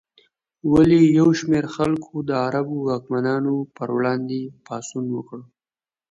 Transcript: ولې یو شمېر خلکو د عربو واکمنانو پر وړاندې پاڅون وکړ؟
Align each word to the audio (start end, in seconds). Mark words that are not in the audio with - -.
ولې 0.71 0.99
یو 1.17 1.29
شمېر 1.39 1.65
خلکو 1.75 2.13
د 2.29 2.31
عربو 2.45 2.77
واکمنانو 2.89 3.55
پر 3.75 3.87
وړاندې 3.95 4.39
پاڅون 4.65 5.05
وکړ؟ 5.13 5.39